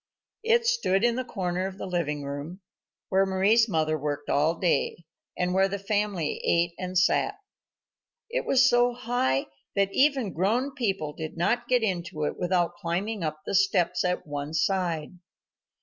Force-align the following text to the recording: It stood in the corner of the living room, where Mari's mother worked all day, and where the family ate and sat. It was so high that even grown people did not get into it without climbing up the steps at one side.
It 0.41 0.65
stood 0.65 1.03
in 1.03 1.15
the 1.15 1.23
corner 1.23 1.67
of 1.67 1.77
the 1.77 1.85
living 1.85 2.23
room, 2.23 2.61
where 3.09 3.23
Mari's 3.23 3.69
mother 3.69 3.99
worked 3.99 4.31
all 4.31 4.55
day, 4.55 5.03
and 5.37 5.53
where 5.53 5.67
the 5.67 5.77
family 5.77 6.41
ate 6.43 6.73
and 6.79 6.97
sat. 6.97 7.35
It 8.27 8.43
was 8.43 8.67
so 8.67 8.93
high 8.93 9.45
that 9.75 9.93
even 9.93 10.33
grown 10.33 10.73
people 10.73 11.13
did 11.13 11.37
not 11.37 11.67
get 11.67 11.83
into 11.83 12.23
it 12.23 12.35
without 12.39 12.77
climbing 12.77 13.23
up 13.23 13.41
the 13.45 13.53
steps 13.53 14.03
at 14.03 14.25
one 14.25 14.55
side. 14.55 15.19